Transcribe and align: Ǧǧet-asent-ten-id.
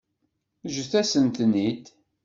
Ǧǧet-asent-ten-id. 0.69 1.85